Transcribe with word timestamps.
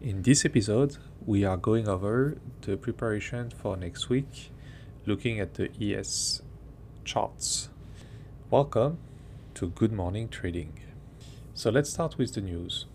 In 0.00 0.22
this 0.22 0.44
episode, 0.44 0.96
we 1.26 1.44
are 1.44 1.56
going 1.56 1.88
over 1.88 2.38
the 2.60 2.76
preparation 2.76 3.50
for 3.50 3.76
next 3.76 4.08
week, 4.08 4.52
looking 5.06 5.40
at 5.40 5.54
the 5.54 5.70
ES 5.80 6.40
charts. 7.04 7.68
Welcome 8.48 8.98
to 9.54 9.70
Good 9.70 9.92
Morning 9.92 10.28
Trading. 10.28 10.78
So 11.52 11.70
let's 11.70 11.90
start 11.90 12.16
with 12.16 12.34
the 12.34 12.40
news. 12.40 12.86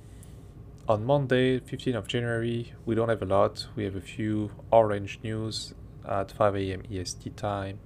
On 0.87 1.03
Monday, 1.03 1.59
15th 1.59 1.95
of 1.95 2.07
January, 2.07 2.71
we 2.85 2.95
don't 2.95 3.09
have 3.09 3.21
a 3.21 3.25
lot. 3.25 3.67
We 3.75 3.83
have 3.83 3.97
a 3.97 4.01
few 4.01 4.51
orange 4.71 5.19
news 5.23 5.73
at 6.07 6.31
5 6.31 6.55
a.m. 6.55 6.83
EST 6.89 7.35
time. 7.35 7.79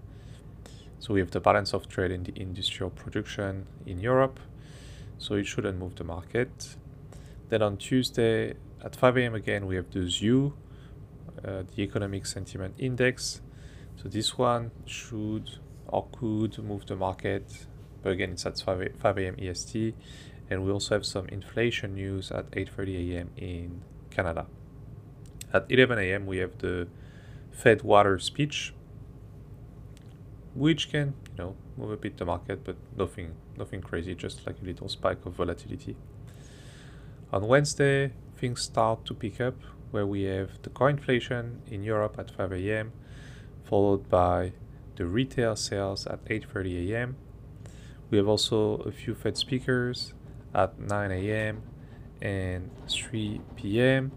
So 0.99 1.15
we 1.15 1.21
have 1.21 1.31
the 1.31 1.39
balance 1.39 1.73
of 1.73 1.89
trade 1.89 2.11
in 2.11 2.21
the 2.21 2.39
industrial 2.39 2.91
production 2.91 3.65
in 3.83 3.99
Europe. 3.99 4.39
So 5.17 5.33
it 5.33 5.47
shouldn't 5.47 5.79
move 5.79 5.95
the 5.95 6.03
market. 6.03 6.75
Then 7.49 7.63
on 7.63 7.77
Tuesday 7.77 8.53
at 8.83 8.95
5 8.95 9.17
a.m. 9.17 9.35
again, 9.35 9.65
we 9.65 9.75
have 9.75 9.89
the 9.91 10.07
ZEW, 10.09 10.53
uh, 11.43 11.63
the 11.75 11.81
Economic 11.81 12.25
Sentiment 12.25 12.75
Index. 12.77 13.41
So 14.01 14.09
this 14.09 14.37
one 14.37 14.71
should 14.85 15.49
or 15.87 16.07
could 16.11 16.57
move 16.59 16.85
the 16.85 16.95
market, 16.95 17.65
but 18.03 18.11
again, 18.11 18.31
it's 18.31 18.45
at 18.45 18.59
5 18.59 19.17
a.m. 19.17 19.35
EST. 19.39 19.95
And 20.49 20.63
we 20.63 20.71
also 20.71 20.95
have 20.95 21.05
some 21.05 21.27
inflation 21.27 21.95
news 21.95 22.31
at 22.31 22.49
8:30 22.51 23.11
a.m. 23.11 23.29
in 23.35 23.81
Canada. 24.09 24.45
At 25.53 25.65
11 25.69 25.99
a.m., 25.99 26.25
we 26.25 26.37
have 26.37 26.57
the 26.59 26.87
Fed 27.51 27.81
Waller 27.81 28.19
speech, 28.19 28.73
which 30.55 30.89
can, 30.89 31.15
you 31.31 31.43
know, 31.43 31.55
move 31.77 31.91
a 31.91 31.97
bit 31.97 32.17
the 32.17 32.25
market, 32.25 32.63
but 32.63 32.75
nothing, 32.97 33.33
nothing 33.57 33.81
crazy, 33.81 34.15
just 34.15 34.45
like 34.45 34.55
a 34.61 34.65
little 34.65 34.87
spike 34.87 35.25
of 35.25 35.33
volatility. 35.33 35.95
On 37.33 37.45
Wednesday, 37.45 38.13
things 38.37 38.61
start 38.61 39.05
to 39.05 39.13
pick 39.13 39.41
up, 39.41 39.55
where 39.91 40.05
we 40.05 40.23
have 40.23 40.61
the 40.61 40.69
core 40.69 40.89
inflation 40.89 41.61
in 41.69 41.83
Europe 41.83 42.15
at 42.19 42.31
5 42.31 42.51
a.m., 42.53 42.91
followed 43.63 44.09
by 44.09 44.53
the 44.95 45.05
retail 45.05 45.55
sales 45.55 46.07
at 46.07 46.23
8:30 46.25 46.89
a.m. 46.89 47.15
We 48.09 48.17
have 48.17 48.27
also 48.27 48.77
a 48.77 48.91
few 48.91 49.13
Fed 49.15 49.37
speakers 49.37 50.13
at 50.53 50.79
9 50.79 51.11
a.m. 51.11 51.61
and 52.21 52.71
3 52.87 53.41
p.m., 53.55 54.11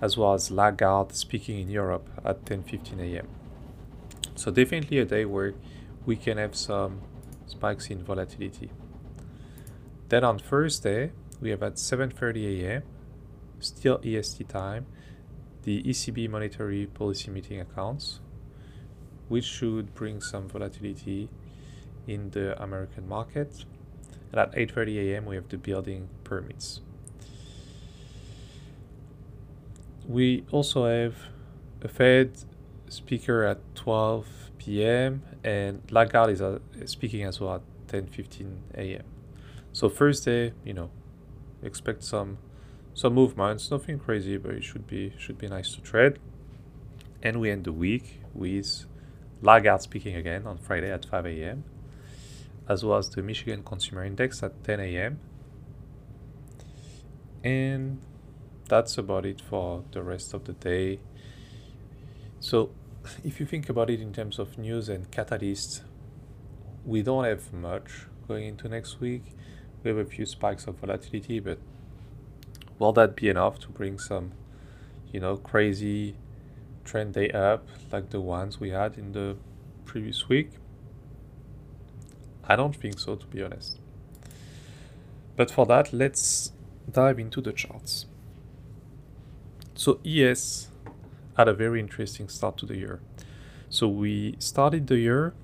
as 0.00 0.16
well 0.16 0.34
as 0.34 0.50
Lagarde 0.50 1.14
speaking 1.14 1.60
in 1.60 1.68
Europe 1.68 2.08
at 2.24 2.44
10:15 2.44 3.00
a.m. 3.00 3.28
So 4.34 4.50
definitely 4.50 4.98
a 4.98 5.04
day 5.04 5.24
where 5.24 5.54
we 6.04 6.16
can 6.16 6.38
have 6.38 6.54
some 6.54 7.00
spikes 7.46 7.90
in 7.90 8.04
volatility. 8.04 8.70
Then 10.08 10.22
on 10.24 10.38
Thursday, 10.38 11.12
we 11.40 11.50
have 11.50 11.62
at 11.62 11.74
7:30 11.74 12.62
a.m. 12.62 12.82
still 13.60 14.00
EST 14.04 14.48
time 14.48 14.86
the 15.62 15.82
ECB 15.82 16.30
monetary 16.30 16.86
policy 16.86 17.30
meeting 17.30 17.60
accounts 17.60 18.20
which 19.28 19.44
should 19.44 19.94
bring 19.94 20.20
some 20.20 20.48
volatility 20.48 21.28
in 22.06 22.30
the 22.30 22.60
American 22.62 23.08
market. 23.08 23.64
And 24.32 24.40
at 24.40 24.52
8:30 24.52 25.12
a.m. 25.12 25.24
we 25.26 25.34
have 25.36 25.48
the 25.48 25.58
building 25.58 26.08
permits. 26.24 26.80
We 30.06 30.44
also 30.52 30.86
have 30.86 31.16
a 31.82 31.88
Fed 31.88 32.30
speaker 32.88 33.42
at 33.42 33.58
12 33.74 34.26
p.m. 34.58 35.22
and 35.42 35.82
Lagarde 35.90 36.32
is 36.32 36.40
uh, 36.40 36.60
speaking 36.84 37.24
as 37.24 37.40
well 37.40 37.56
at 37.56 37.62
10:15 37.88 38.58
a.m. 38.74 39.04
So 39.72 39.88
Thursday, 39.88 40.52
you 40.64 40.74
know, 40.74 40.90
expect 41.62 42.02
some 42.04 42.38
some 42.96 43.12
movements, 43.12 43.70
nothing 43.70 43.98
crazy, 43.98 44.38
but 44.38 44.54
it 44.54 44.64
should 44.64 44.86
be 44.86 45.12
should 45.18 45.36
be 45.36 45.48
nice 45.48 45.74
to 45.74 45.82
trade. 45.82 46.18
And 47.22 47.40
we 47.40 47.50
end 47.50 47.64
the 47.64 47.72
week 47.72 48.22
with 48.32 48.86
Lagarde 49.42 49.82
speaking 49.82 50.16
again 50.16 50.46
on 50.46 50.56
Friday 50.56 50.90
at 50.90 51.04
5 51.04 51.26
a.m., 51.26 51.64
as 52.66 52.82
well 52.86 52.96
as 52.96 53.10
the 53.10 53.22
Michigan 53.22 53.62
Consumer 53.62 54.02
Index 54.02 54.42
at 54.42 54.64
10 54.64 54.80
a.m. 54.80 55.20
And 57.44 58.00
that's 58.66 58.96
about 58.96 59.26
it 59.26 59.42
for 59.42 59.84
the 59.92 60.02
rest 60.02 60.32
of 60.32 60.44
the 60.44 60.54
day. 60.54 61.00
So, 62.40 62.70
if 63.22 63.38
you 63.40 63.44
think 63.44 63.68
about 63.68 63.90
it 63.90 64.00
in 64.00 64.14
terms 64.14 64.38
of 64.38 64.56
news 64.56 64.88
and 64.88 65.10
catalysts, 65.10 65.82
we 66.86 67.02
don't 67.02 67.24
have 67.24 67.52
much 67.52 68.06
going 68.26 68.46
into 68.46 68.70
next 68.70 69.00
week. 69.00 69.36
We 69.82 69.90
have 69.90 69.98
a 69.98 70.06
few 70.06 70.24
spikes 70.24 70.66
of 70.66 70.76
volatility, 70.76 71.40
but 71.40 71.58
will 72.78 72.92
that 72.92 73.16
be 73.16 73.28
enough 73.28 73.58
to 73.60 73.68
bring 73.68 73.98
some, 73.98 74.32
you 75.12 75.20
know, 75.20 75.36
crazy 75.36 76.16
trend 76.84 77.14
day 77.14 77.30
up 77.30 77.66
like 77.92 78.10
the 78.10 78.20
ones 78.20 78.60
we 78.60 78.70
had 78.70 78.96
in 78.96 79.12
the 79.12 79.36
previous 79.84 80.28
week? 80.28 80.50
I 82.44 82.56
don't 82.56 82.76
think 82.76 82.98
so, 82.98 83.16
to 83.16 83.26
be 83.26 83.42
honest. 83.42 83.80
But 85.36 85.50
for 85.50 85.66
that, 85.66 85.92
let's 85.92 86.52
dive 86.90 87.18
into 87.18 87.40
the 87.40 87.52
charts. 87.52 88.06
So 89.74 90.00
ES 90.06 90.68
had 91.36 91.48
a 91.48 91.54
very 91.54 91.80
interesting 91.80 92.28
start 92.28 92.56
to 92.58 92.66
the 92.66 92.76
year. 92.76 93.00
So 93.68 93.88
we 93.88 94.36
started 94.38 94.86
the 94.86 94.98
year 94.98 95.34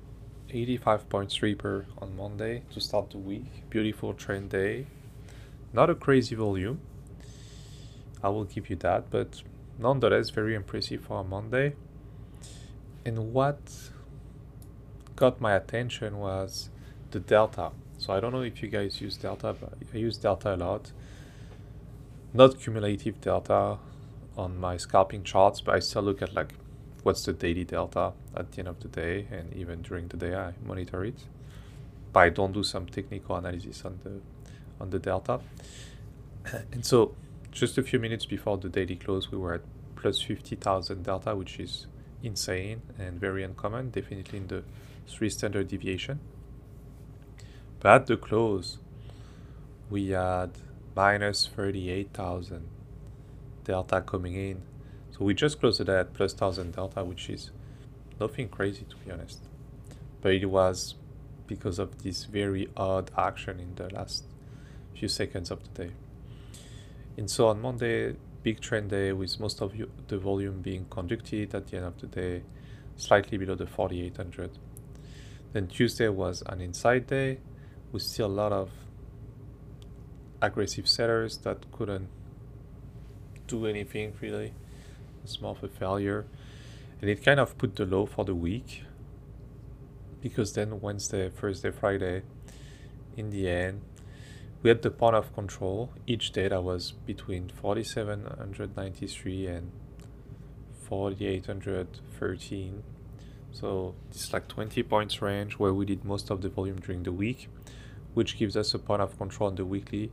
85.3 0.49 1.57
per 1.57 1.85
on 1.97 2.15
Monday 2.15 2.63
to 2.73 2.79
start 2.79 3.11
the 3.11 3.17
week. 3.17 3.69
Beautiful 3.69 4.13
trend 4.13 4.49
day. 4.49 4.87
Not 5.73 5.89
a 5.89 5.95
crazy 5.95 6.35
volume. 6.35 6.79
I 8.23 8.29
will 8.29 8.45
give 8.45 8.69
you 8.69 8.75
that, 8.77 9.09
but 9.09 9.41
nonetheless 9.77 10.29
very 10.29 10.55
impressive 10.55 11.01
for 11.01 11.21
a 11.21 11.23
Monday. 11.23 11.75
And 13.05 13.33
what 13.33 13.91
got 15.15 15.39
my 15.39 15.53
attention 15.53 16.17
was 16.17 16.69
the 17.11 17.19
delta. 17.19 17.71
So 17.97 18.13
I 18.13 18.19
don't 18.19 18.31
know 18.31 18.41
if 18.41 18.61
you 18.61 18.69
guys 18.69 18.99
use 19.01 19.17
delta, 19.17 19.55
but 19.59 19.73
I 19.93 19.97
use 19.97 20.17
delta 20.17 20.55
a 20.55 20.57
lot. 20.57 20.91
Not 22.33 22.59
cumulative 22.59 23.21
delta 23.21 23.77
on 24.37 24.59
my 24.59 24.77
scalping 24.77 25.23
charts, 25.23 25.61
but 25.61 25.75
I 25.75 25.79
still 25.79 26.01
look 26.01 26.21
at 26.21 26.33
like 26.33 26.53
what's 27.05 27.23
the 27.23 27.33
daily 27.33 27.63
delta 27.63 28.13
at 28.35 28.51
the 28.51 28.59
end 28.59 28.67
of 28.67 28.79
the 28.79 28.87
day 28.87 29.27
and 29.31 29.53
even 29.53 29.83
during 29.83 30.07
the 30.07 30.17
day 30.17 30.33
I 30.35 30.53
monitor 30.65 31.05
it. 31.05 31.19
But 32.11 32.19
I 32.21 32.29
don't 32.29 32.51
do 32.51 32.63
some 32.63 32.87
technical 32.87 33.35
analysis 33.35 33.85
on 33.85 33.99
the 34.03 34.13
on 34.81 34.89
the 34.89 34.97
delta. 34.97 35.39
And 36.73 36.83
so 36.83 37.13
just 37.51 37.77
a 37.77 37.83
few 37.83 37.99
minutes 37.99 38.25
before 38.25 38.57
the 38.57 38.69
daily 38.69 38.95
close 38.95 39.31
we 39.31 39.37
were 39.37 39.53
at 39.53 39.61
plus 39.95 40.19
50,000 40.19 41.03
delta 41.03 41.35
which 41.35 41.59
is 41.59 41.85
insane 42.23 42.81
and 42.97 43.19
very 43.19 43.43
uncommon 43.43 43.91
definitely 43.91 44.39
in 44.39 44.47
the 44.47 44.63
three 45.07 45.29
standard 45.29 45.67
deviation. 45.67 46.19
But 47.81 47.89
at 48.01 48.05
the 48.07 48.17
close 48.17 48.79
we 49.91 50.09
had 50.09 50.53
minus 50.95 51.45
38,000 51.45 52.67
delta 53.63 54.01
coming 54.01 54.33
in 54.33 54.63
so 55.15 55.23
we 55.23 55.33
just 55.33 55.61
closed 55.61 55.79
it 55.79 55.87
at 55.87 56.13
plus 56.13 56.33
1000 56.33 56.75
delta, 56.75 57.01
which 57.05 57.29
is 57.29 57.51
nothing 58.19 58.49
crazy 58.49 58.85
to 58.89 58.97
be 58.97 59.11
honest. 59.11 59.39
But 60.21 60.33
it 60.33 60.45
was 60.47 60.95
because 61.47 61.79
of 61.79 62.03
this 62.03 62.25
very 62.25 62.67
odd 62.75 63.11
action 63.17 63.61
in 63.61 63.75
the 63.75 63.93
last 63.93 64.25
few 64.93 65.07
seconds 65.07 65.51
of 65.51 65.63
the 65.63 65.85
day. 65.85 65.91
And 67.17 67.31
so 67.31 67.47
on 67.47 67.61
Monday, 67.61 68.17
big 68.43 68.59
trend 68.59 68.89
day 68.89 69.13
with 69.13 69.39
most 69.39 69.61
of 69.61 69.73
the 70.09 70.17
volume 70.17 70.61
being 70.61 70.85
conducted 70.89 71.55
at 71.55 71.67
the 71.67 71.77
end 71.77 71.85
of 71.85 72.01
the 72.01 72.07
day, 72.07 72.43
slightly 72.97 73.37
below 73.37 73.55
the 73.55 73.67
4800. 73.67 74.51
Then 75.53 75.67
Tuesday 75.67 76.09
was 76.09 76.43
an 76.47 76.59
inside 76.59 77.07
day 77.07 77.39
with 77.93 78.01
still 78.01 78.25
a 78.25 78.27
lot 78.27 78.51
of 78.51 78.69
aggressive 80.41 80.89
sellers 80.89 81.37
that 81.37 81.71
couldn't 81.71 82.09
do 83.47 83.65
anything 83.65 84.11
really 84.19 84.51
it's 85.25 85.41
more 85.41 85.51
of 85.51 85.63
a 85.63 85.67
failure. 85.67 86.25
And 87.01 87.09
it 87.09 87.23
kind 87.25 87.39
of 87.39 87.57
put 87.57 87.75
the 87.75 87.85
low 87.85 88.05
for 88.05 88.23
the 88.23 88.35
week 88.35 88.83
because 90.21 90.53
then 90.53 90.79
Wednesday, 90.81 91.29
Thursday, 91.29 91.71
Friday, 91.71 92.21
in 93.17 93.31
the 93.31 93.49
end, 93.49 93.81
we 94.61 94.69
had 94.69 94.81
the 94.81 94.91
point 94.91 95.15
of 95.15 95.33
control. 95.33 95.91
Each 96.07 96.31
data 96.31 96.61
was 96.61 96.91
between 97.05 97.49
4793 97.49 99.47
and 99.47 99.71
4813. 100.87 102.83
So 103.51 103.95
it's 104.09 104.31
like 104.33 104.47
20 104.47 104.83
points 104.83 105.21
range 105.21 105.53
where 105.53 105.73
we 105.73 105.85
did 105.85 106.03
most 106.03 106.29
of 106.29 106.41
the 106.41 106.49
volume 106.49 106.77
during 106.77 107.03
the 107.03 107.11
week, 107.11 107.49
which 108.13 108.37
gives 108.37 108.55
us 108.57 108.73
a 108.73 108.79
point 108.79 109.01
of 109.01 109.17
control 109.17 109.49
on 109.49 109.55
the 109.55 109.65
weekly 109.65 110.11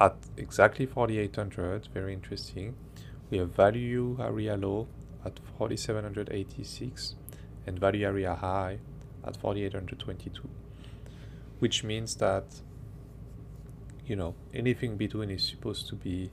at 0.00 0.16
exactly 0.36 0.86
4800. 0.86 1.88
Very 1.92 2.12
interesting. 2.14 2.74
Have 3.34 3.50
value 3.50 4.16
area 4.20 4.56
low 4.56 4.86
at 5.24 5.40
4786 5.58 7.14
and 7.66 7.78
value 7.78 8.06
area 8.06 8.34
high 8.34 8.78
at 9.26 9.36
4822 9.36 10.48
which 11.58 11.82
means 11.82 12.16
that 12.16 12.44
you 14.06 14.16
know 14.16 14.34
anything 14.52 14.96
between 14.96 15.30
is 15.30 15.42
supposed 15.42 15.88
to 15.88 15.94
be 15.94 16.30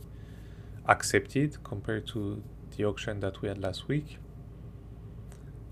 accepted 0.87 1.63
compared 1.63 2.07
to 2.07 2.43
the 2.75 2.85
auction 2.85 3.19
that 3.19 3.41
we 3.41 3.47
had 3.47 3.57
last 3.57 3.87
week. 3.87 4.17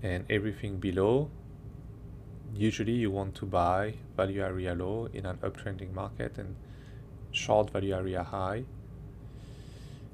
And 0.02 0.24
everything 0.30 0.78
below 0.78 1.30
usually 2.54 2.92
you 2.92 3.10
want 3.10 3.34
to 3.36 3.46
buy 3.46 3.94
value 4.16 4.42
area 4.42 4.74
low 4.74 5.08
in 5.12 5.26
an 5.26 5.36
uptrending 5.38 5.92
market 5.92 6.38
and 6.38 6.56
short 7.32 7.70
value 7.70 7.94
area 7.94 8.22
high 8.22 8.64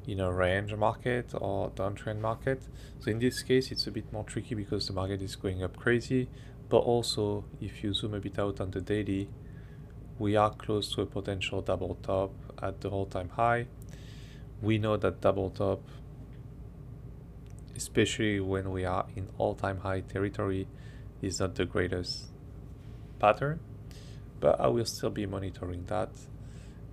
in 0.07 0.21
a 0.21 0.33
range 0.33 0.75
market 0.75 1.33
or 1.35 1.71
downtrend 1.71 2.21
market. 2.21 2.63
So 3.01 3.11
in 3.11 3.19
this 3.19 3.43
case, 3.43 3.73
it's 3.73 3.87
a 3.87 3.91
bit 3.91 4.13
more 4.13 4.25
tricky 4.25 4.55
because 4.55 4.87
the 4.87 4.93
market 4.93 5.21
is 5.21 5.35
going 5.37 5.63
up 5.63 5.77
crazy. 5.77 6.29
But 6.69 6.79
also, 6.79 7.45
if 7.61 7.83
you 7.83 7.93
zoom 7.93 8.15
a 8.15 8.21
bit 8.21 8.39
out 8.39 8.61
on 8.61 8.71
the 8.71 8.81
daily, 8.81 9.29
we 10.19 10.37
are 10.37 10.51
close 10.51 10.95
to 10.95 11.03
a 11.03 11.07
potential 11.07 11.61
double 11.61 11.97
top 12.03 12.33
at 12.63 12.81
the 12.81 12.89
all-time 12.89 13.31
high. 13.31 13.67
We 14.63 14.79
know 14.79 14.97
that 14.97 15.21
double 15.21 15.51
top, 15.51 15.83
especially 17.77 18.41
when 18.41 18.71
we 18.71 18.85
are 18.85 19.07
in 19.15 19.29
all-time 19.39 19.79
high 19.79 20.01
territory, 20.01 20.67
is 21.21 21.41
not 21.41 21.55
the 21.55 21.67
greatest 21.67 22.27
pattern. 23.19 23.61
But 24.41 24.61
I 24.61 24.69
will 24.69 24.87
still 24.87 25.11
be 25.11 25.27
monitoring 25.27 25.85
that 25.87 26.11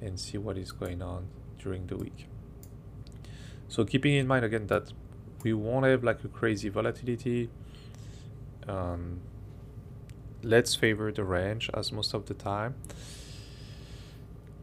and 0.01 0.19
see 0.19 0.38
what 0.38 0.57
is 0.57 0.71
going 0.71 1.01
on 1.01 1.27
during 1.59 1.88
the 1.88 1.98
week. 1.98 2.27
So 3.73 3.83
keeping 3.83 4.13
in 4.13 4.27
mind 4.27 4.45
again 4.45 4.67
that 4.67 4.93
we 5.41 5.51
won't 5.51 5.87
have 5.87 6.03
like 6.03 6.23
a 6.23 6.27
crazy 6.27 6.69
volatility. 6.69 7.49
Um, 8.67 9.21
let's 10.43 10.75
favor 10.75 11.11
the 11.11 11.23
range 11.23 11.71
as 11.73 11.91
most 11.91 12.13
of 12.13 12.27
the 12.27 12.35
time. 12.35 12.75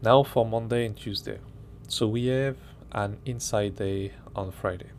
Now 0.00 0.22
for 0.22 0.46
Monday 0.46 0.86
and 0.86 0.96
Tuesday. 0.96 1.40
So 1.88 2.06
we 2.06 2.26
have 2.26 2.56
an 2.92 3.18
inside 3.24 3.74
day 3.74 4.12
on 4.36 4.52
Friday. 4.52 4.90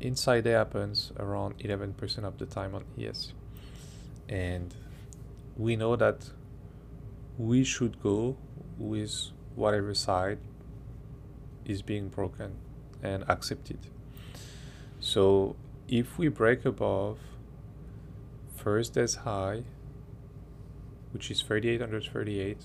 Inside 0.00 0.44
day 0.44 0.52
happens 0.52 1.12
around 1.18 1.58
11% 1.58 2.24
of 2.24 2.38
the 2.38 2.46
time 2.46 2.74
on 2.74 2.84
ES. 2.98 3.34
And 4.26 4.74
we 5.58 5.76
know 5.76 5.96
that 5.96 6.30
we 7.36 7.64
should 7.64 8.02
go 8.02 8.38
with 8.78 9.32
whatever 9.54 9.92
side 9.92 10.38
is 11.66 11.82
being 11.82 12.08
broken 12.08 12.56
and 13.02 13.24
accept 13.28 13.70
it. 13.70 13.80
So 15.00 15.56
if 15.88 16.18
we 16.18 16.28
break 16.28 16.64
above 16.64 17.18
first 18.56 18.96
as 18.96 19.16
high, 19.16 19.64
which 21.12 21.30
is 21.30 21.40
3838, 21.40 22.58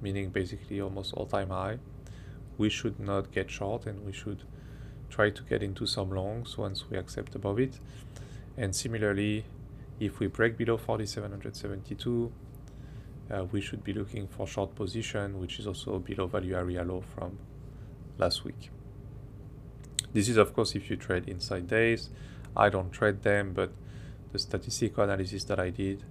meaning 0.00 0.30
basically 0.30 0.80
almost 0.80 1.12
all-time 1.14 1.50
high, 1.50 1.78
we 2.56 2.68
should 2.68 3.00
not 3.00 3.32
get 3.32 3.50
short 3.50 3.86
and 3.86 4.04
we 4.04 4.12
should 4.12 4.42
try 5.08 5.30
to 5.30 5.42
get 5.42 5.62
into 5.62 5.86
some 5.86 6.10
longs 6.10 6.58
once 6.58 6.90
we 6.90 6.96
accept 6.96 7.34
above 7.34 7.58
it. 7.58 7.78
And 8.56 8.74
similarly, 8.74 9.44
if 9.98 10.18
we 10.18 10.26
break 10.26 10.56
below 10.56 10.76
4772, 10.76 12.32
uh, 13.30 13.44
we 13.50 13.60
should 13.60 13.84
be 13.84 13.92
looking 13.92 14.26
for 14.28 14.46
short 14.46 14.74
position, 14.74 15.40
which 15.40 15.58
is 15.58 15.66
also 15.66 15.98
below 15.98 16.26
value 16.26 16.54
area 16.54 16.84
low 16.84 17.02
from 17.14 17.38
last 18.18 18.44
week. 18.44 18.70
This 20.18 20.28
is 20.28 20.36
of 20.36 20.52
course 20.52 20.74
if 20.74 20.90
you 20.90 20.96
trade 20.96 21.28
inside 21.28 21.68
days. 21.68 22.10
I 22.56 22.70
don't 22.70 22.90
trade 22.90 23.22
them, 23.22 23.52
but 23.52 23.70
the 24.32 24.40
statistical 24.40 25.04
analysis 25.04 25.44
that 25.44 25.60
I 25.60 25.70
did, 25.70 26.02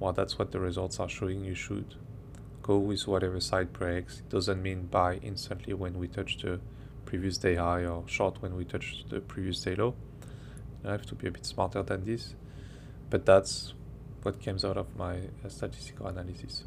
well, 0.00 0.12
that's 0.12 0.40
what 0.40 0.50
the 0.50 0.58
results 0.58 0.98
are 0.98 1.08
showing. 1.08 1.44
You 1.44 1.54
should 1.54 1.94
go 2.64 2.78
with 2.78 3.06
whatever 3.06 3.38
side 3.38 3.72
breaks. 3.72 4.18
It 4.18 4.28
doesn't 4.28 4.60
mean 4.60 4.86
buy 4.86 5.20
instantly 5.22 5.72
when 5.72 6.00
we 6.00 6.08
touch 6.08 6.38
the 6.42 6.58
previous 7.04 7.38
day 7.38 7.54
high 7.54 7.84
or 7.84 8.02
short 8.08 8.42
when 8.42 8.56
we 8.56 8.64
touch 8.64 9.04
the 9.08 9.20
previous 9.20 9.60
day 9.60 9.76
low. 9.76 9.94
I 10.84 10.90
have 10.90 11.06
to 11.06 11.14
be 11.14 11.28
a 11.28 11.30
bit 11.30 11.46
smarter 11.46 11.84
than 11.84 12.04
this, 12.04 12.34
but 13.08 13.24
that's 13.24 13.72
what 14.24 14.44
comes 14.44 14.64
out 14.64 14.76
of 14.76 14.96
my 14.96 15.18
uh, 15.44 15.48
statistical 15.48 16.08
analysis. 16.08 16.64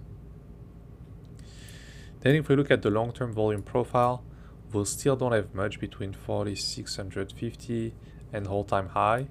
Then 2.21 2.35
if 2.35 2.47
we 2.47 2.55
look 2.55 2.71
at 2.71 2.81
the 2.81 2.91
long-term 2.91 3.33
volume 3.33 3.61
profile, 3.61 4.23
we 4.73 4.85
still 4.85 5.15
don't 5.15 5.31
have 5.31 5.53
much 5.53 5.79
between 5.79 6.13
4650 6.13 7.93
and 8.33 8.47
all-time 8.47 8.89
high. 8.89 9.27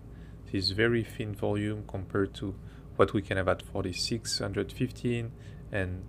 This 0.46 0.66
is 0.66 0.70
very 0.70 1.02
thin 1.04 1.34
volume 1.34 1.84
compared 1.86 2.32
to 2.34 2.54
what 2.96 3.12
we 3.12 3.20
can 3.22 3.36
have 3.36 3.48
at 3.48 3.62
4615 3.62 5.32
and 5.72 6.04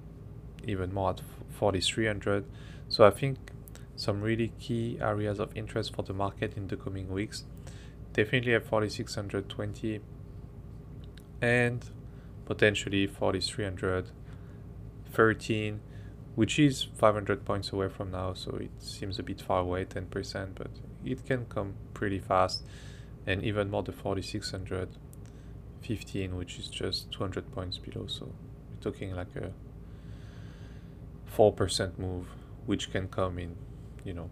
even 0.65 0.93
more 0.93 1.09
at 1.11 1.21
4300. 1.49 2.45
So 2.87 3.05
I 3.05 3.09
think 3.09 3.37
some 3.95 4.21
really 4.21 4.53
key 4.59 4.99
areas 5.01 5.39
of 5.39 5.49
interest 5.55 5.95
for 5.95 6.03
the 6.03 6.13
market 6.13 6.55
in 6.55 6.67
the 6.67 6.77
coming 6.77 7.09
weeks. 7.09 7.45
Definitely 8.13 8.53
at 8.55 8.67
4620 8.67 10.01
and 11.41 11.83
potentially 12.45 13.07
4313 13.07 15.79
which 16.35 16.59
is 16.59 16.83
500 16.83 17.43
points 17.45 17.71
away 17.71 17.89
from 17.89 18.11
now, 18.11 18.33
so 18.33 18.57
it 18.57 18.69
seems 18.79 19.17
a 19.17 19.23
bit 19.23 19.41
far 19.41 19.61
away, 19.61 19.85
10%, 19.85 20.49
but 20.55 20.67
it 21.03 21.25
can 21.25 21.45
come 21.45 21.73
pretty 21.93 22.19
fast, 22.19 22.61
and 23.25 23.43
even 23.43 23.71
more 23.71 23.81
the 23.83 23.93
4615, 23.93 26.35
which 26.35 26.59
is 26.59 26.67
just 26.67 27.09
200 27.11 27.49
points 27.53 27.77
below, 27.77 28.07
so 28.07 28.25
we're 28.25 28.81
talking 28.81 29.15
like 29.15 29.33
a 29.37 29.53
4% 31.33 31.97
move, 31.97 32.27
which 32.65 32.91
can 32.91 33.07
come 33.07 33.39
in, 33.39 33.55
you 34.03 34.13
know, 34.13 34.29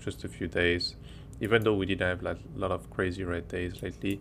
just 0.00 0.24
a 0.24 0.28
few 0.28 0.48
days, 0.48 0.96
even 1.40 1.62
though 1.62 1.74
we 1.74 1.86
didn't 1.86 2.08
have 2.08 2.20
like 2.22 2.38
a 2.56 2.58
lot 2.58 2.72
of 2.72 2.90
crazy 2.90 3.22
red 3.22 3.46
days 3.46 3.80
lately, 3.80 4.20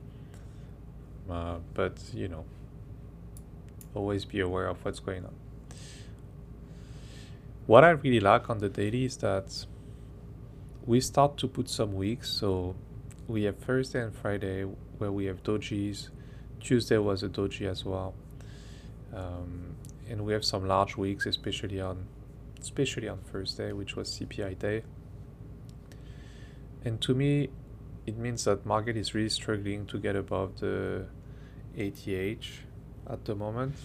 uh, 1.32 1.58
but, 1.74 2.00
you 2.14 2.28
know, 2.28 2.46
always 3.96 4.24
be 4.24 4.40
aware 4.40 4.68
of 4.68 4.86
what's 4.86 5.00
going 5.00 5.26
on. 5.26 5.34
What 7.68 7.84
I 7.84 7.90
really 7.90 8.22
like 8.22 8.50
on 8.50 8.60
the 8.60 8.70
daily 8.70 9.04
is 9.04 9.18
that 9.18 9.66
we 10.86 11.02
start 11.02 11.36
to 11.40 11.50
put 11.50 11.68
some 11.68 11.96
weeks. 11.96 12.30
So 12.30 12.76
we 13.28 13.44
have 13.44 13.58
Thursday 13.58 14.02
and 14.02 14.16
Friday 14.16 14.64
where 15.00 15.12
we 15.12 15.26
have 15.26 15.44
dojis. 15.44 16.08
Tuesday 16.62 16.98
was 16.98 17.24
a 17.24 17.28
doji 17.28 17.70
as 17.70 17.84
well. 17.84 18.14
Um, 19.14 19.76
and 20.10 20.26
we 20.26 20.32
have 20.32 20.46
some 20.46 20.66
large 20.66 20.96
weeks, 20.96 21.26
especially 21.26 21.82
on 21.82 22.08
especially 22.62 23.10
on 23.10 23.18
Thursday, 23.18 23.74
which 23.74 23.98
was 23.98 24.18
CPI 24.18 24.58
day. 24.58 24.84
And 26.86 27.02
to 27.02 27.14
me, 27.14 27.50
it 28.06 28.18
means 28.18 28.46
that 28.46 28.66
market 28.66 28.96
is 28.96 29.14
really 29.14 29.28
struggling 29.28 29.86
to 29.88 29.98
get 29.98 30.16
above 30.16 30.62
the 30.62 31.06
ATH 31.78 32.48
at 33.10 33.26
the 33.26 33.36
moment 33.36 33.76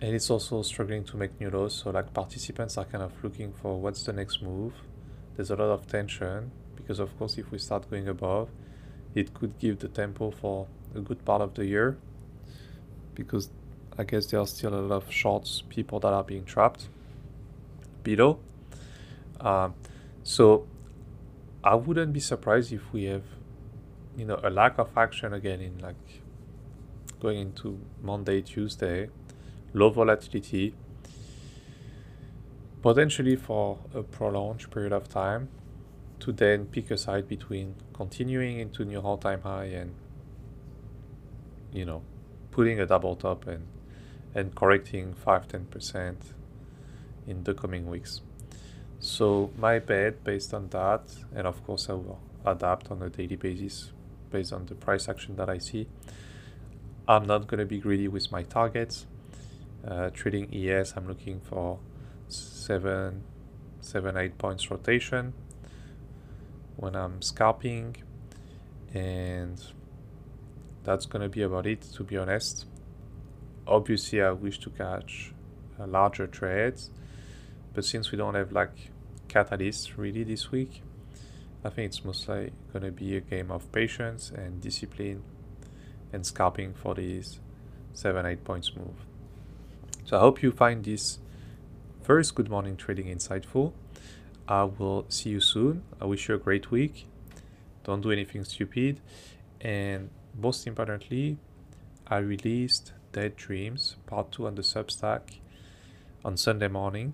and 0.00 0.14
it's 0.14 0.30
also 0.30 0.62
struggling 0.62 1.04
to 1.04 1.16
make 1.16 1.38
new 1.40 1.50
lows 1.50 1.74
so 1.74 1.90
like 1.90 2.12
participants 2.14 2.78
are 2.78 2.84
kind 2.84 3.04
of 3.04 3.12
looking 3.22 3.52
for 3.52 3.78
what's 3.78 4.02
the 4.04 4.12
next 4.12 4.42
move. 4.42 4.72
There's 5.36 5.50
a 5.50 5.56
lot 5.56 5.70
of 5.70 5.86
tension 5.86 6.50
because 6.76 6.98
of 6.98 7.16
course 7.18 7.36
if 7.36 7.50
we 7.50 7.58
start 7.58 7.90
going 7.90 8.08
above 8.08 8.48
it 9.14 9.34
could 9.34 9.58
give 9.58 9.78
the 9.80 9.88
tempo 9.88 10.30
for 10.30 10.66
a 10.94 11.00
good 11.00 11.24
part 11.24 11.42
of 11.42 11.54
the 11.54 11.66
year 11.66 11.98
because 13.14 13.50
I 13.98 14.04
guess 14.04 14.26
there 14.26 14.40
are 14.40 14.46
still 14.46 14.74
a 14.74 14.80
lot 14.80 15.02
of 15.02 15.12
shorts 15.12 15.62
people 15.68 16.00
that 16.00 16.12
are 16.12 16.24
being 16.24 16.44
trapped 16.44 16.88
below. 18.02 18.38
Um, 19.40 19.74
so 20.22 20.66
I 21.62 21.74
wouldn't 21.74 22.12
be 22.12 22.20
surprised 22.20 22.72
if 22.72 22.92
we 22.92 23.04
have 23.04 23.24
you 24.16 24.24
know 24.24 24.40
a 24.42 24.50
lack 24.50 24.78
of 24.78 24.96
action 24.96 25.32
again 25.34 25.60
in 25.60 25.78
like 25.78 26.22
going 27.20 27.38
into 27.38 27.78
Monday 28.02 28.40
Tuesday 28.40 29.10
low 29.72 29.90
volatility, 29.90 30.74
potentially 32.82 33.36
for 33.36 33.78
a 33.94 34.02
prolonged 34.02 34.70
period 34.70 34.92
of 34.92 35.08
time, 35.08 35.48
to 36.20 36.32
then 36.32 36.66
pick 36.66 36.90
a 36.90 36.96
side 36.96 37.26
between 37.28 37.74
continuing 37.92 38.58
into 38.58 38.84
new 38.84 39.00
all-time 39.00 39.42
high 39.42 39.64
and 39.64 39.94
you 41.72 41.84
know, 41.84 42.02
putting 42.50 42.80
a 42.80 42.86
double 42.86 43.16
top 43.16 43.46
and 43.46 43.66
and 44.34 44.54
correcting 44.54 45.12
5 45.14 45.48
10% 45.48 46.16
in 47.26 47.42
the 47.44 47.52
coming 47.52 47.86
weeks. 47.90 48.20
So 49.00 49.50
my 49.58 49.80
bet 49.80 50.22
based 50.22 50.54
on 50.54 50.68
that, 50.68 51.02
and 51.34 51.46
of 51.46 51.64
course 51.64 51.88
I 51.88 51.94
will 51.94 52.20
adapt 52.44 52.90
on 52.90 53.02
a 53.02 53.08
daily 53.08 53.36
basis 53.36 53.92
based 54.30 54.52
on 54.52 54.66
the 54.66 54.74
price 54.74 55.08
action 55.08 55.36
that 55.36 55.48
I 55.48 55.58
see. 55.58 55.88
I'm 57.08 57.26
not 57.26 57.48
going 57.48 57.58
to 57.58 57.66
be 57.66 57.78
greedy 57.78 58.06
with 58.06 58.30
my 58.30 58.44
targets. 58.44 59.06
Uh, 59.86 60.10
trading 60.10 60.54
ES, 60.54 60.94
I'm 60.94 61.08
looking 61.08 61.40
for 61.40 61.78
seven, 62.28 63.24
seven, 63.80 64.16
eight 64.16 64.36
points 64.36 64.70
rotation 64.70 65.32
when 66.76 66.94
I'm 66.94 67.22
scalping, 67.22 67.96
and 68.92 69.62
that's 70.84 71.06
to 71.22 71.28
be 71.30 71.42
about 71.42 71.66
it. 71.66 71.82
To 71.94 72.04
be 72.04 72.18
honest, 72.18 72.66
obviously 73.66 74.20
I 74.20 74.32
wish 74.32 74.58
to 74.60 74.70
catch 74.70 75.32
uh, 75.78 75.86
larger 75.86 76.26
trades, 76.26 76.90
but 77.72 77.84
since 77.84 78.12
we 78.12 78.18
don't 78.18 78.34
have 78.34 78.52
like 78.52 78.90
catalysts 79.28 79.96
really 79.96 80.24
this 80.24 80.50
week, 80.50 80.82
I 81.64 81.70
think 81.70 81.86
it's 81.86 82.04
mostly 82.04 82.52
to 82.84 82.90
be 82.90 83.16
a 83.16 83.20
game 83.20 83.50
of 83.50 83.70
patience 83.72 84.30
and 84.30 84.60
discipline 84.60 85.22
and 86.12 86.26
scalping 86.26 86.74
for 86.74 86.94
these 86.94 87.40
7 87.92 88.24
8 88.26 88.44
points 88.44 88.74
move. 88.74 89.09
So 90.10 90.16
I 90.16 90.20
hope 90.22 90.42
you 90.42 90.50
find 90.50 90.84
this 90.84 91.20
first 92.02 92.34
good 92.34 92.50
morning 92.50 92.76
trading 92.76 93.06
insightful. 93.06 93.74
I 94.48 94.64
will 94.64 95.06
see 95.08 95.30
you 95.30 95.40
soon. 95.40 95.84
I 96.00 96.06
wish 96.06 96.28
you 96.28 96.34
a 96.34 96.38
great 96.38 96.72
week. 96.72 97.06
Don't 97.84 98.00
do 98.00 98.10
anything 98.10 98.42
stupid. 98.42 98.98
And 99.60 100.10
most 100.36 100.66
importantly, 100.66 101.38
I 102.08 102.16
released 102.16 102.92
Dead 103.12 103.36
Dreams 103.36 103.94
part 104.06 104.32
2 104.32 104.48
on 104.48 104.56
the 104.56 104.62
Substack 104.62 105.38
on 106.24 106.36
Sunday 106.36 106.66
morning. 106.66 107.12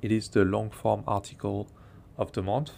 It 0.00 0.10
is 0.10 0.30
the 0.30 0.46
long 0.46 0.70
form 0.70 1.04
article 1.06 1.68
of 2.16 2.32
the 2.32 2.40
month 2.40 2.70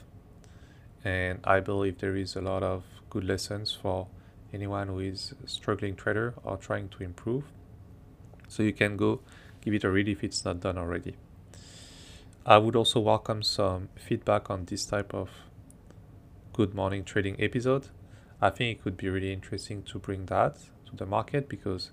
and 1.04 1.38
I 1.44 1.60
believe 1.60 1.98
there 1.98 2.16
is 2.16 2.34
a 2.34 2.40
lot 2.40 2.64
of 2.64 2.82
good 3.08 3.22
lessons 3.22 3.70
for 3.70 4.08
anyone 4.52 4.88
who 4.88 4.98
is 4.98 5.32
struggling 5.44 5.94
trader 5.94 6.34
or 6.42 6.56
trying 6.56 6.88
to 6.88 7.04
improve. 7.04 7.44
So 8.48 8.62
you 8.62 8.72
can 8.72 8.96
go 8.96 9.20
give 9.60 9.74
it 9.74 9.84
a 9.84 9.90
read 9.90 10.08
if 10.08 10.22
it's 10.22 10.44
not 10.44 10.60
done 10.60 10.78
already. 10.78 11.16
I 12.44 12.58
would 12.58 12.76
also 12.76 13.00
welcome 13.00 13.42
some 13.42 13.88
feedback 13.96 14.50
on 14.50 14.66
this 14.66 14.86
type 14.86 15.12
of 15.12 15.30
good 16.52 16.74
morning 16.74 17.04
trading 17.04 17.36
episode. 17.40 17.88
I 18.40 18.50
think 18.50 18.78
it 18.78 18.82
could 18.82 18.96
be 18.96 19.08
really 19.08 19.32
interesting 19.32 19.82
to 19.84 19.98
bring 19.98 20.26
that 20.26 20.56
to 20.86 20.96
the 20.96 21.06
market 21.06 21.48
because 21.48 21.90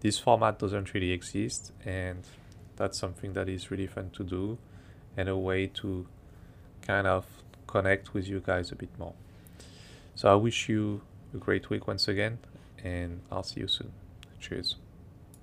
this 0.00 0.18
format 0.18 0.58
doesn't 0.58 0.92
really 0.94 1.12
exist 1.12 1.72
and 1.84 2.24
that's 2.76 2.98
something 2.98 3.34
that 3.34 3.48
is 3.48 3.70
really 3.70 3.86
fun 3.86 4.10
to 4.10 4.24
do 4.24 4.58
and 5.16 5.28
a 5.28 5.36
way 5.36 5.66
to 5.66 6.06
kind 6.82 7.06
of 7.06 7.26
connect 7.66 8.14
with 8.14 8.26
you 8.26 8.40
guys 8.40 8.72
a 8.72 8.76
bit 8.76 8.90
more. 8.98 9.14
So 10.14 10.30
I 10.30 10.34
wish 10.34 10.68
you 10.68 11.02
a 11.32 11.36
great 11.38 11.70
week 11.70 11.86
once 11.86 12.08
again, 12.08 12.38
and 12.82 13.20
I'll 13.30 13.42
see 13.42 13.60
you 13.60 13.68
soon. 13.68 13.92
Cheers. 14.40 14.76